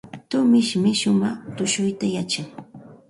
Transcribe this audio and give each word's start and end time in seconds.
Tumishmi 0.29 0.91
shumaq 1.01 1.37
tushuyta 1.55 2.05
yachan. 2.15 2.47